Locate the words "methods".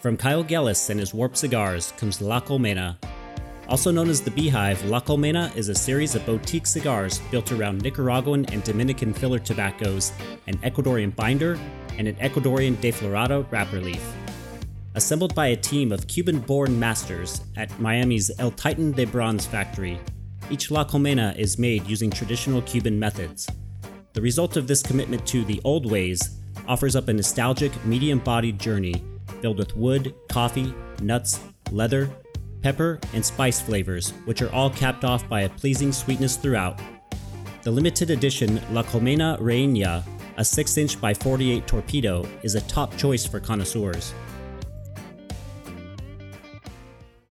22.98-23.46